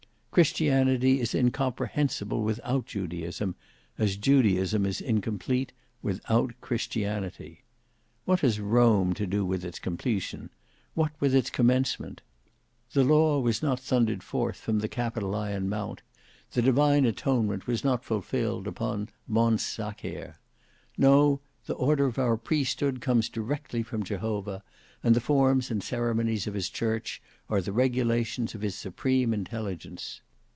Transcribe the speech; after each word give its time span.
Christianity 0.33 1.19
is 1.19 1.35
incomprehensible 1.35 2.41
without 2.41 2.85
Judaism, 2.85 3.53
as 3.97 4.15
Judaism 4.15 4.85
is 4.85 5.01
incomplete; 5.01 5.73
without 6.01 6.53
Christianity. 6.61 7.65
What 8.23 8.39
has 8.39 8.57
Rome 8.61 9.11
to 9.15 9.27
do 9.27 9.43
with 9.43 9.65
its 9.65 9.77
completion; 9.77 10.49
what 10.93 11.11
with 11.19 11.35
its 11.35 11.49
commencement? 11.49 12.21
The 12.93 13.03
law 13.03 13.41
was 13.41 13.61
not 13.61 13.77
thundered 13.81 14.23
forth 14.23 14.55
from 14.55 14.79
the 14.79 14.87
Capitolian 14.87 15.67
mount; 15.67 16.01
the 16.53 16.61
divine 16.61 17.03
atonement 17.03 17.67
was 17.67 17.83
not 17.83 18.05
fulfilled 18.05 18.67
upon 18.67 19.09
Mons 19.27 19.65
Sacer. 19.65 20.37
No; 20.97 21.41
the 21.65 21.73
order 21.75 22.05
of 22.07 22.17
our 22.17 22.37
priesthood 22.37 23.01
comes 23.01 23.27
directly 23.29 23.83
from 23.83 24.01
Jehovah; 24.01 24.63
and 25.03 25.15
the 25.15 25.21
forms 25.21 25.71
and 25.71 25.81
ceremonies 25.81 26.45
of 26.47 26.53
His 26.53 26.69
church 26.69 27.21
are 27.49 27.61
the 27.61 27.71
regulations 27.71 28.53
of 28.53 28.61
His 28.61 28.75
supreme 28.75 29.33
intelligence. 29.33 30.21